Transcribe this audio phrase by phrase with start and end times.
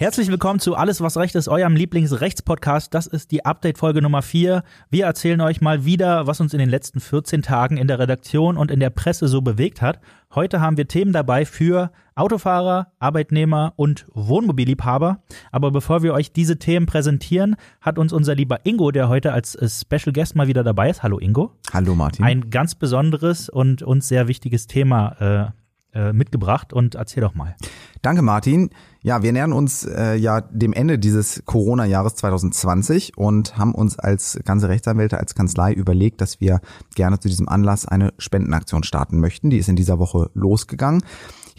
[0.00, 2.94] Herzlich willkommen zu Alles, was Recht ist, eurem Lieblingsrechtspodcast.
[2.94, 4.62] Das ist die Update-Folge Nummer 4.
[4.88, 8.56] Wir erzählen euch mal wieder, was uns in den letzten 14 Tagen in der Redaktion
[8.56, 10.00] und in der Presse so bewegt hat.
[10.34, 15.22] Heute haben wir Themen dabei für Autofahrer, Arbeitnehmer und Wohnmobilliebhaber.
[15.52, 19.52] Aber bevor wir euch diese Themen präsentieren, hat uns unser lieber Ingo, der heute als
[19.52, 21.02] Special Guest mal wieder dabei ist.
[21.02, 21.52] Hallo Ingo.
[21.74, 22.24] Hallo Martin.
[22.24, 25.59] Ein ganz besonderes und uns sehr wichtiges Thema äh,
[25.94, 27.56] äh, mitgebracht und erzähl doch mal.
[28.02, 28.70] Danke, Martin.
[29.02, 34.38] Ja, wir nähern uns äh, ja dem Ende dieses Corona-Jahres 2020 und haben uns als
[34.44, 36.60] ganze Rechtsanwälte, als Kanzlei überlegt, dass wir
[36.94, 39.50] gerne zu diesem Anlass eine Spendenaktion starten möchten.
[39.50, 41.02] Die ist in dieser Woche losgegangen.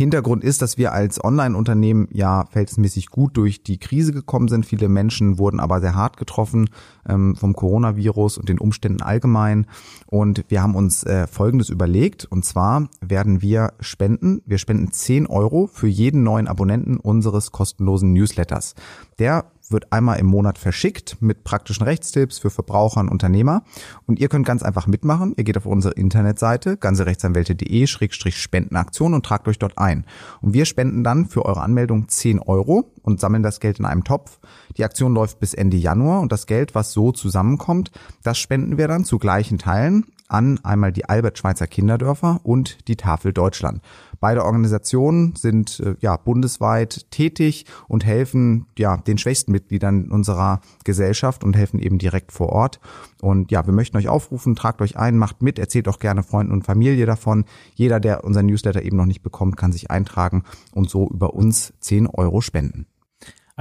[0.02, 4.66] Hintergrund ist, dass wir als Online-Unternehmen ja verhältnismäßig gut durch die Krise gekommen sind.
[4.66, 6.70] Viele Menschen wurden aber sehr hart getroffen
[7.08, 9.68] ähm, vom Coronavirus und den Umständen allgemein.
[10.08, 12.26] Und wir haben uns äh, Folgendes überlegt.
[12.26, 14.42] Und zwar werden wir spenden.
[14.46, 18.76] Wir spenden 10 Euro für jeden neuen Abonnenten unseres kostenlosen Newsletters.
[19.20, 23.64] Der wird einmal im Monat verschickt mit praktischen Rechtstipps für Verbraucher und Unternehmer.
[24.06, 25.34] Und ihr könnt ganz einfach mitmachen.
[25.38, 30.06] Ihr geht auf unsere Internetseite ganzerechtsanwälte.de-spendenaktion und tragt euch dort ein.
[30.42, 34.04] Und wir spenden dann für eure Anmeldung 10 Euro und sammeln das Geld in einem
[34.04, 34.40] Topf.
[34.78, 37.92] Die Aktion läuft bis Ende Januar und das Geld, was so zusammenkommt,
[38.24, 42.96] das spenden wir dann zu gleichen Teilen an einmal die Albert Schweitzer Kinderdörfer und die
[42.96, 43.82] Tafel Deutschland.
[44.20, 51.44] Beide Organisationen sind äh, ja bundesweit tätig und helfen ja den schwächsten Mitgliedern unserer Gesellschaft
[51.44, 52.80] und helfen eben direkt vor Ort.
[53.22, 56.54] Und ja, wir möchten euch aufrufen, tragt euch ein, macht mit, erzählt auch gerne Freunden
[56.54, 57.46] und Familie davon.
[57.76, 61.74] Jeder, der unseren Newsletter eben noch nicht bekommt, kann sich eintragen und so über uns
[61.80, 62.86] 10 Euro spenden.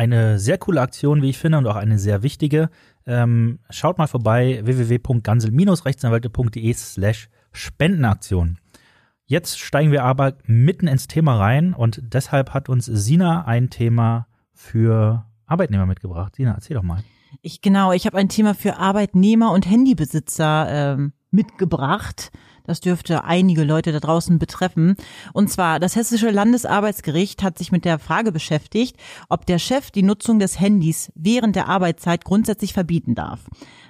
[0.01, 2.70] Eine sehr coole Aktion, wie ich finde, und auch eine sehr wichtige.
[3.05, 8.56] Ähm, schaut mal vorbei www.gansel-rechtsanwälte.de slash Spendenaktion.
[9.27, 14.27] Jetzt steigen wir aber mitten ins Thema rein und deshalb hat uns Sina ein Thema
[14.55, 16.34] für Arbeitnehmer mitgebracht.
[16.34, 17.05] Sina, erzähl doch mal.
[17.43, 22.32] Ich genau, ich habe ein Thema für Arbeitnehmer und Handybesitzer ähm, mitgebracht.
[22.70, 24.94] Das dürfte einige Leute da draußen betreffen.
[25.32, 28.97] Und zwar, das Hessische Landesarbeitsgericht hat sich mit der Frage beschäftigt,
[29.28, 33.41] ob der Chef die Nutzung des Handys während der Arbeitszeit grundsätzlich verbieten darf.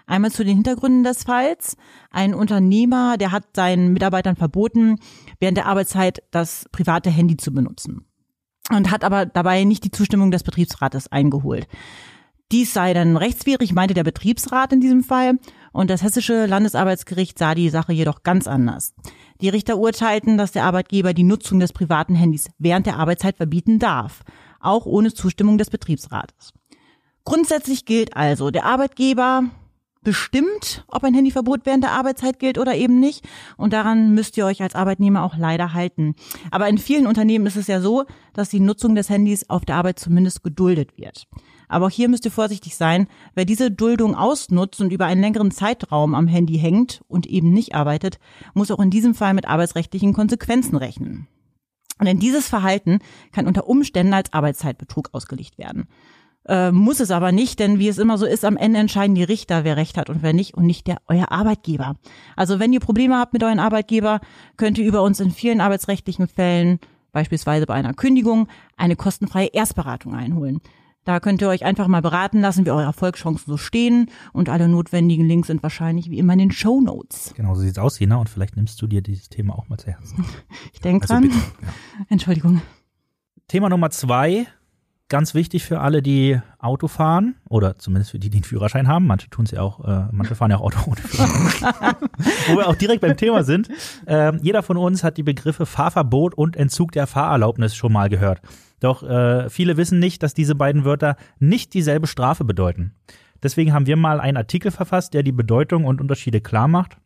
[0.07, 1.77] Einmal zu den Hintergründen des Falls.
[2.11, 4.97] Ein Unternehmer, der hat seinen Mitarbeitern verboten,
[5.41, 8.07] während der Arbeitszeit das private Handy zu benutzen.
[8.71, 11.69] Und hat aber dabei nicht die Zustimmung des Betriebsrates eingeholt.
[12.53, 15.39] Dies sei dann rechtswidrig, meinte der Betriebsrat in diesem Fall.
[15.73, 18.93] Und das Hessische Landesarbeitsgericht sah die Sache jedoch ganz anders.
[19.41, 23.79] Die Richter urteilten, dass der Arbeitgeber die Nutzung des privaten Handys während der Arbeitszeit verbieten
[23.79, 24.23] darf,
[24.59, 26.53] auch ohne Zustimmung des Betriebsrates.
[27.25, 29.45] Grundsätzlich gilt also, der Arbeitgeber
[30.03, 33.25] bestimmt, ob ein Handyverbot während der Arbeitszeit gilt oder eben nicht.
[33.57, 36.15] Und daran müsst ihr euch als Arbeitnehmer auch leider halten.
[36.51, 39.77] Aber in vielen Unternehmen ist es ja so, dass die Nutzung des Handys auf der
[39.77, 41.27] Arbeit zumindest geduldet wird.
[41.71, 43.07] Aber auch hier müsst ihr vorsichtig sein.
[43.35, 47.75] Wer diese Duldung ausnutzt und über einen längeren Zeitraum am Handy hängt und eben nicht
[47.75, 48.19] arbeitet,
[48.55, 51.29] muss auch in diesem Fall mit arbeitsrechtlichen Konsequenzen rechnen.
[52.03, 52.99] Denn dieses Verhalten
[53.31, 55.87] kann unter Umständen als Arbeitszeitbetrug ausgelegt werden.
[56.49, 59.23] Äh, muss es aber nicht, denn wie es immer so ist, am Ende entscheiden die
[59.23, 61.97] Richter, wer recht hat und wer nicht und nicht der euer Arbeitgeber.
[62.35, 64.21] Also wenn ihr Probleme habt mit euren Arbeitgeber,
[64.57, 66.81] könnt ihr über uns in vielen arbeitsrechtlichen Fällen,
[67.13, 70.61] beispielsweise bei einer Kündigung, eine kostenfreie Erstberatung einholen.
[71.05, 74.11] Da könnt ihr euch einfach mal beraten lassen, wie eure Erfolgschancen so stehen.
[74.33, 77.33] Und alle notwendigen Links sind wahrscheinlich wie immer in den Show Notes.
[77.35, 78.17] Genau, so sieht's aus, Jena.
[78.17, 80.25] Und vielleicht nimmst du dir dieses Thema auch mal zu Herzen.
[80.73, 81.23] Ich denke also dran.
[81.23, 82.05] Bitte, ja.
[82.09, 82.63] Entschuldigung.
[83.49, 84.47] Thema Nummer zwei
[85.11, 89.07] ganz wichtig für alle, die Auto fahren oder zumindest für die, die einen Führerschein haben.
[89.07, 91.97] Manche tun es ja auch, äh, manche fahren ja auch Auto ohne Führerschein.
[92.49, 93.69] Wo wir auch direkt beim Thema sind.
[94.07, 98.41] Äh, jeder von uns hat die Begriffe Fahrverbot und Entzug der Fahrerlaubnis schon mal gehört.
[98.79, 102.95] Doch äh, viele wissen nicht, dass diese beiden Wörter nicht dieselbe Strafe bedeuten.
[103.43, 106.97] Deswegen haben wir mal einen Artikel verfasst, der die Bedeutung und Unterschiede klar macht.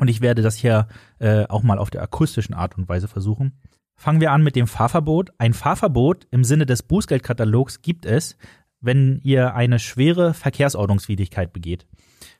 [0.00, 0.88] Und ich werde das hier
[1.18, 3.52] äh, auch mal auf der akustischen Art und Weise versuchen.
[3.96, 5.30] Fangen wir an mit dem Fahrverbot.
[5.38, 8.36] Ein Fahrverbot im Sinne des Bußgeldkatalogs gibt es,
[8.80, 11.86] wenn ihr eine schwere Verkehrsordnungswidrigkeit begeht.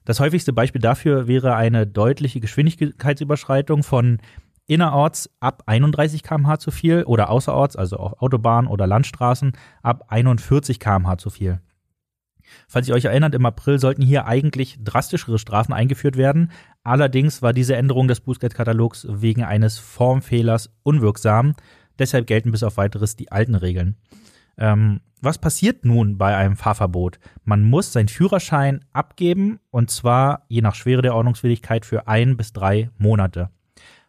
[0.04, 4.18] Das häufigste Beispiel dafür wäre eine deutliche Geschwindigkeitsüberschreitung von
[4.66, 10.78] innerorts ab 31 km/h zu viel oder außerorts, also auf Autobahnen oder Landstraßen, ab 41
[10.78, 11.60] km/h zu viel.
[12.68, 16.50] Falls ihr euch erinnert, im April sollten hier eigentlich drastischere Strafen eingeführt werden.
[16.82, 21.54] Allerdings war diese Änderung des Bußgeldkatalogs wegen eines Formfehlers unwirksam.
[21.98, 23.96] Deshalb gelten bis auf weiteres die alten Regeln.
[24.58, 27.18] Ähm, was passiert nun bei einem Fahrverbot?
[27.44, 32.52] Man muss seinen Führerschein abgeben und zwar je nach Schwere der Ordnungswidrigkeit für ein bis
[32.52, 33.50] drei Monate.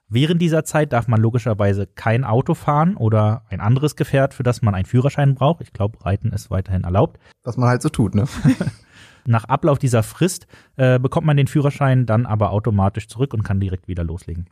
[0.09, 4.61] Während dieser Zeit darf man logischerweise kein Auto fahren oder ein anderes Gefährt, für das
[4.61, 5.61] man einen Führerschein braucht.
[5.61, 7.19] Ich glaube, Reiten ist weiterhin erlaubt.
[7.43, 8.25] Was man halt so tut, ne?
[9.25, 13.59] Nach Ablauf dieser Frist äh, bekommt man den Führerschein dann aber automatisch zurück und kann
[13.59, 14.49] direkt wieder loslegen.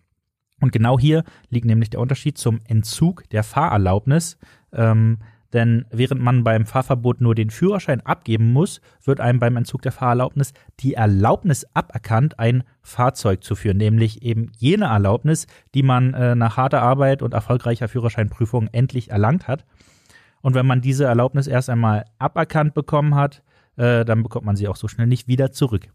[0.59, 4.37] Und genau hier liegt nämlich der Unterschied zum Entzug der Fahrerlaubnis.
[4.73, 5.19] Ähm,
[5.55, 9.93] denn während man beim Fahrverbot nur den Führerschein abgeben muss, wird einem beim Entzug der
[9.93, 16.35] Fahrerlaubnis die Erlaubnis aberkannt, ein Fahrzeug zu führen, nämlich eben jene Erlaubnis, die man äh,
[16.35, 19.65] nach harter Arbeit und erfolgreicher Führerscheinprüfung endlich erlangt hat.
[20.41, 23.41] Und wenn man diese Erlaubnis erst einmal aberkannt bekommen hat,
[23.77, 25.87] äh, dann bekommt man sie auch so schnell nicht wieder zurück.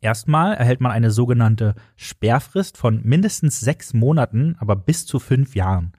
[0.00, 5.92] Erstmal erhält man eine sogenannte Sperrfrist von mindestens sechs Monaten, aber bis zu fünf Jahren.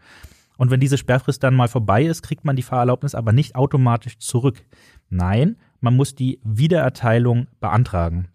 [0.58, 4.18] Und wenn diese Sperrfrist dann mal vorbei ist, kriegt man die Fahrerlaubnis aber nicht automatisch
[4.20, 4.64] zurück.
[5.10, 8.30] Nein, man muss die Wiedererteilung beantragen.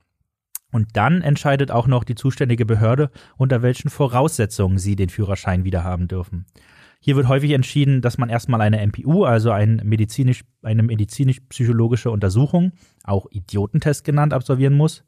[0.70, 6.08] Und dann entscheidet auch noch die zuständige Behörde, unter welchen Voraussetzungen sie den Führerschein wiederhaben
[6.08, 6.46] dürfen.
[7.00, 12.72] Hier wird häufig entschieden, dass man erstmal eine MPU, also ein medizinisch, eine medizinisch-psychologische Untersuchung,
[13.04, 15.04] auch Idiotentest genannt, absolvieren muss.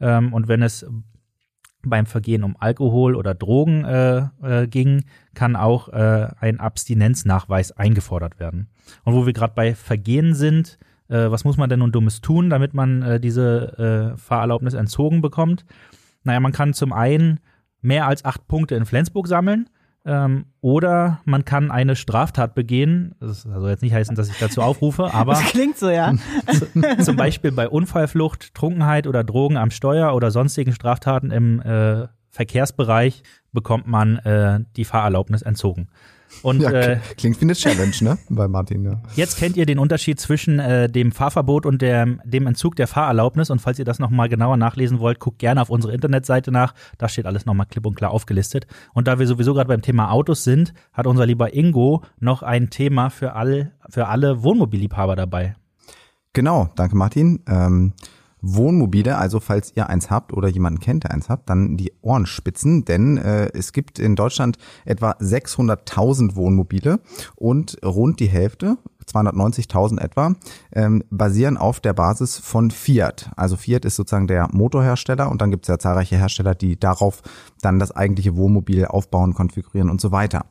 [0.00, 0.84] Ähm, und wenn es
[1.88, 5.04] beim Vergehen um Alkohol oder Drogen äh, äh, ging,
[5.34, 8.68] kann auch äh, ein Abstinenznachweis eingefordert werden.
[9.04, 12.50] Und wo wir gerade bei Vergehen sind, äh, was muss man denn nun Dummes tun,
[12.50, 15.64] damit man äh, diese äh, Fahrerlaubnis entzogen bekommt?
[16.24, 17.40] Naja, man kann zum einen
[17.80, 19.68] mehr als acht Punkte in Flensburg sammeln.
[20.08, 23.14] Ähm, oder man kann eine Straftat begehen.
[23.20, 25.34] Das soll jetzt nicht heißen, dass ich dazu aufrufe, aber.
[25.34, 26.14] Das klingt so, ja.
[27.02, 33.22] zum Beispiel bei Unfallflucht, Trunkenheit oder Drogen am Steuer oder sonstigen Straftaten im äh, Verkehrsbereich
[33.52, 35.88] bekommt man äh, die Fahrerlaubnis entzogen.
[36.42, 38.18] Und ja, äh, klingt wie eine Challenge, ne?
[38.28, 39.00] Bei Martin, ja.
[39.16, 43.50] Jetzt kennt ihr den Unterschied zwischen äh, dem Fahrverbot und der, dem Entzug der Fahrerlaubnis.
[43.50, 46.74] Und falls ihr das nochmal genauer nachlesen wollt, guckt gerne auf unsere Internetseite nach.
[46.98, 48.66] Da steht alles nochmal klipp und klar aufgelistet.
[48.94, 52.70] Und da wir sowieso gerade beim Thema Autos sind, hat unser lieber Ingo noch ein
[52.70, 55.56] Thema für, all, für alle Wohnmobilliebhaber dabei.
[56.32, 57.40] Genau, danke Martin.
[57.48, 57.94] Ähm,
[58.40, 62.26] Wohnmobile, also falls ihr eins habt oder jemanden kennt, der eins habt, dann die Ohren
[62.26, 67.00] spitzen, denn äh, es gibt in Deutschland etwa 600.000 Wohnmobile
[67.36, 70.34] und rund die Hälfte, 290.000 etwa,
[70.72, 73.30] ähm, basieren auf der Basis von Fiat.
[73.36, 77.22] Also Fiat ist sozusagen der Motorhersteller und dann gibt es ja zahlreiche Hersteller, die darauf
[77.62, 80.44] dann das eigentliche Wohnmobil aufbauen, konfigurieren und so weiter.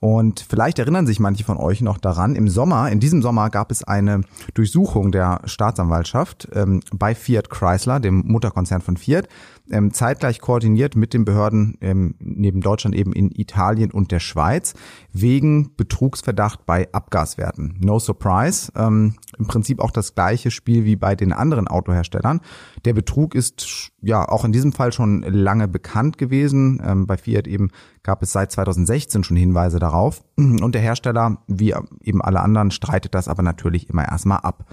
[0.00, 3.72] Und vielleicht erinnern sich manche von euch noch daran, im Sommer, in diesem Sommer gab
[3.72, 4.22] es eine
[4.54, 9.28] Durchsuchung der Staatsanwaltschaft ähm, bei Fiat Chrysler, dem Mutterkonzern von Fiat,
[9.70, 14.74] ähm, zeitgleich koordiniert mit den Behörden ähm, neben Deutschland eben in Italien und der Schweiz
[15.12, 17.76] wegen Betrugsverdacht bei Abgaswerten.
[17.80, 22.40] No surprise, ähm, im Prinzip auch das gleiche Spiel wie bei den anderen Autoherstellern.
[22.84, 26.80] Der Betrug ist ja auch in diesem Fall schon lange bekannt gewesen.
[26.84, 27.70] Ähm, bei Fiat eben
[28.02, 30.22] gab es seit 2016 schon Hinweise darauf.
[30.36, 34.66] Und der Hersteller, wie eben alle anderen, streitet das aber natürlich immer erstmal ab.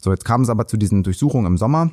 [0.00, 1.90] So, jetzt kam es aber zu diesen Durchsuchungen im Sommer.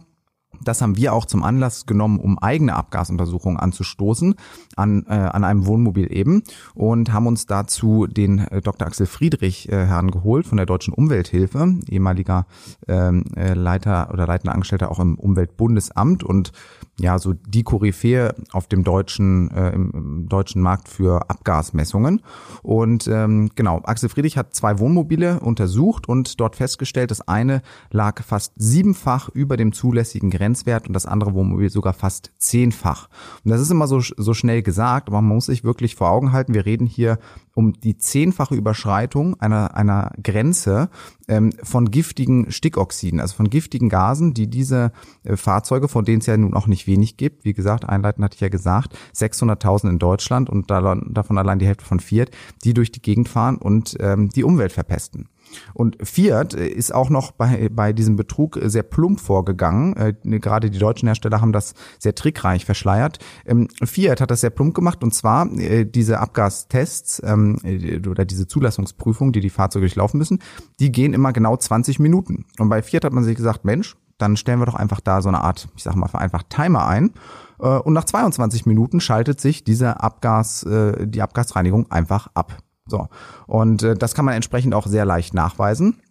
[0.64, 4.36] Das haben wir auch zum Anlass genommen, um eigene Abgasuntersuchungen anzustoßen
[4.76, 6.44] an, äh, an einem Wohnmobil eben
[6.74, 8.88] und haben uns dazu den äh, Dr.
[8.88, 12.46] Axel Friedrich äh, herangeholt von der Deutschen Umwelthilfe, ehemaliger
[12.88, 16.52] ähm, äh, Leiter oder leitender Angestellter auch im Umweltbundesamt und
[17.00, 22.22] ja, so die Koryphäe auf dem deutschen, äh, im, deutschen Markt für Abgasmessungen.
[22.64, 28.24] Und ähm, genau, Axel Friedrich hat zwei Wohnmobile untersucht und dort festgestellt, das eine lag
[28.24, 33.10] fast siebenfach über dem zulässigen Grenzwert und das andere Wohnmobil sogar fast zehnfach.
[33.44, 36.32] Und das ist immer so, so schnell gesagt, aber man muss sich wirklich vor Augen
[36.32, 37.18] halten, wir reden hier
[37.56, 40.90] um die zehnfache Überschreitung einer, einer Grenze
[41.28, 44.92] ähm, von giftigen Stickoxiden, also von giftigen Gasen, die diese
[45.24, 48.36] äh, Fahrzeuge, von denen es ja nun auch nicht wenig gibt, wie gesagt, einleitend hatte
[48.36, 52.30] ich ja gesagt, 600.000 in Deutschland und davon allein die Hälfte von Fiat,
[52.64, 55.30] die durch die Gegend fahren und ähm, die Umwelt verpesten.
[55.74, 59.96] Und Fiat ist auch noch bei, bei diesem Betrug sehr plump vorgegangen.
[59.96, 63.20] Äh, gerade die deutschen Hersteller haben das sehr trickreich verschleiert.
[63.46, 68.26] Ähm, Fiat hat das sehr plump gemacht und zwar äh, diese Abgastests ähm, äh, oder
[68.26, 70.40] diese Zulassungsprüfung, die die Fahrzeuge durchlaufen müssen,
[70.80, 72.46] die gehen immer genau 20 Minuten.
[72.60, 75.30] Und bei Fiat hat man sich gesagt, Mensch, dann stellen wir doch einfach da so
[75.30, 77.12] eine Art, ich sag mal vereinfacht Timer ein.
[77.60, 82.58] Äh, und nach 22 Minuten schaltet sich diese Abgas, äh, die Abgasreinigung einfach ab.
[82.88, 83.08] So.
[83.48, 86.02] Und äh, das kann man entsprechend auch sehr leicht nachweisen.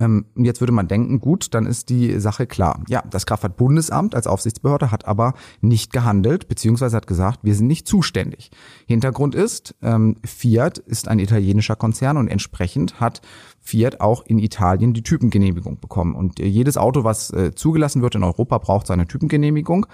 [0.00, 2.82] Ähm, jetzt würde man denken, gut, dann ist die Sache klar.
[2.88, 7.86] Ja, das Kraftfahrtbundesamt als Aufsichtsbehörde hat aber nicht gehandelt, beziehungsweise hat gesagt, wir sind nicht
[7.86, 8.50] zuständig.
[8.86, 13.20] Hintergrund ist, ähm, Fiat ist ein italienischer Konzern und entsprechend hat
[13.66, 16.14] Fiat auch in Italien die Typengenehmigung bekommen.
[16.14, 19.86] Und äh, jedes Auto, was äh, zugelassen wird in Europa, braucht seine Typengenehmigung,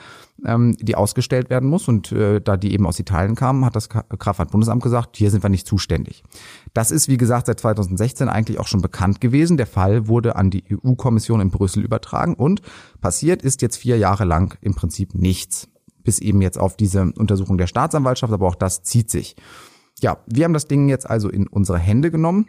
[0.44, 1.86] ähm, die ausgestellt werden muss.
[1.86, 5.50] Und äh, da die eben aus Italien kamen, hat das Kraftfahrtbundesamt gesagt, hier sind wir
[5.50, 6.24] nicht zuständig.
[6.74, 9.56] Das ist, wie gesagt, seit 2016 eigentlich auch schon bekannt gewesen.
[9.56, 12.62] Der Fall wurde an die EU-Kommission in Brüssel übertragen und
[13.00, 15.68] passiert ist jetzt vier Jahre lang im Prinzip nichts.
[16.02, 19.36] Bis eben jetzt auf diese Untersuchung der Staatsanwaltschaft, aber auch das zieht sich.
[20.00, 22.46] Ja, wir haben das Ding jetzt also in unsere Hände genommen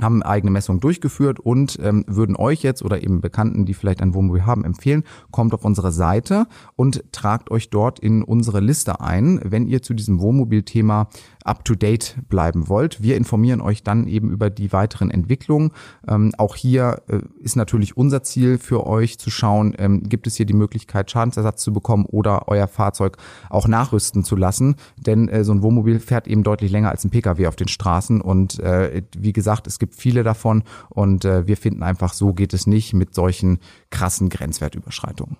[0.00, 4.14] haben eigene Messungen durchgeführt und ähm, würden euch jetzt oder eben Bekannten, die vielleicht ein
[4.14, 9.40] Wohnmobil haben, empfehlen, kommt auf unsere Seite und tragt euch dort in unsere Liste ein,
[9.44, 11.08] wenn ihr zu diesem Wohnmobilthema
[11.44, 13.02] up-to-date bleiben wollt.
[13.02, 15.70] Wir informieren euch dann eben über die weiteren Entwicklungen.
[16.08, 20.36] Ähm, auch hier äh, ist natürlich unser Ziel für euch zu schauen, ähm, gibt es
[20.36, 23.18] hier die Möglichkeit, Schadensersatz zu bekommen oder euer Fahrzeug
[23.50, 24.76] auch nachrüsten zu lassen.
[24.96, 28.20] Denn äh, so ein Wohnmobil fährt eben deutlich länger als ein Pkw auf den Straßen.
[28.22, 32.54] Und äh, wie gesagt, es gibt viele davon und äh, wir finden einfach, so geht
[32.54, 33.58] es nicht mit solchen
[33.90, 35.36] krassen Grenzwertüberschreitungen.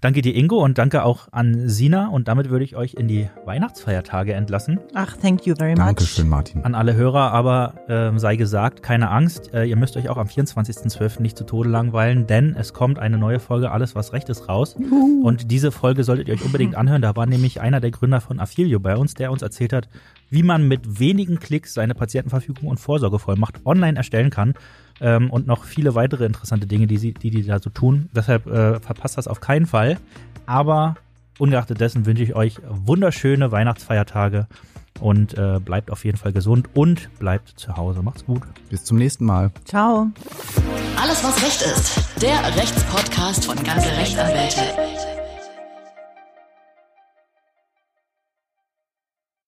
[0.00, 2.08] Danke dir, Ingo, und danke auch an Sina.
[2.08, 4.80] Und damit würde ich euch in die Weihnachtsfeiertage entlassen.
[4.94, 5.84] Ach, thank you very much.
[5.84, 6.64] Dankeschön, Martin.
[6.64, 9.52] An alle Hörer, aber äh, sei gesagt, keine Angst.
[9.52, 11.20] Äh, ihr müsst euch auch am 24.12.
[11.22, 14.76] nicht zu Tode langweilen, denn es kommt eine neue Folge Alles, was recht ist, raus.
[14.78, 15.26] Uh.
[15.26, 17.02] Und diese Folge solltet ihr euch unbedingt anhören.
[17.02, 19.88] Da war nämlich einer der Gründer von Affilio bei uns, der uns erzählt hat,
[20.30, 24.54] wie man mit wenigen Klicks seine Patientenverfügung und Vorsorgevollmacht online erstellen kann
[25.00, 28.08] ähm, und noch viele weitere interessante Dinge, die sie, die, die da so tun.
[28.14, 29.98] Deshalb äh, verpasst das auf keinen Fall.
[30.46, 30.96] Aber
[31.38, 34.46] ungeachtet dessen wünsche ich euch wunderschöne Weihnachtsfeiertage
[35.00, 38.02] und äh, bleibt auf jeden Fall gesund und bleibt zu Hause.
[38.02, 38.42] Macht's gut.
[38.70, 39.50] Bis zum nächsten Mal.
[39.64, 40.08] Ciao.
[41.00, 42.22] Alles, was Recht ist.
[42.22, 44.60] Der Rechtspodcast von ganze Rechtsanwälte.